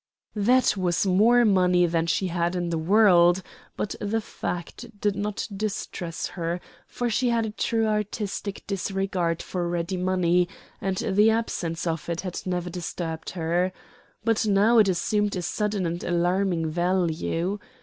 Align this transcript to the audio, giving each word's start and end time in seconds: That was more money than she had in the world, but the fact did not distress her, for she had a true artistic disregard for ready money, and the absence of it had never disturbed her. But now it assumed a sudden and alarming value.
That 0.41 0.75
was 0.75 1.05
more 1.05 1.45
money 1.45 1.85
than 1.85 2.07
she 2.07 2.25
had 2.29 2.55
in 2.55 2.71
the 2.71 2.77
world, 2.79 3.43
but 3.77 3.93
the 4.01 4.19
fact 4.19 4.99
did 4.99 5.15
not 5.15 5.47
distress 5.55 6.25
her, 6.29 6.59
for 6.87 7.07
she 7.07 7.29
had 7.29 7.45
a 7.45 7.51
true 7.51 7.85
artistic 7.85 8.65
disregard 8.65 9.43
for 9.43 9.67
ready 9.67 9.97
money, 9.97 10.49
and 10.81 10.97
the 10.97 11.29
absence 11.29 11.85
of 11.85 12.09
it 12.09 12.21
had 12.21 12.41
never 12.47 12.71
disturbed 12.71 13.29
her. 13.37 13.71
But 14.23 14.43
now 14.47 14.79
it 14.79 14.87
assumed 14.89 15.35
a 15.35 15.43
sudden 15.43 15.85
and 15.85 16.03
alarming 16.03 16.71
value. 16.71 17.59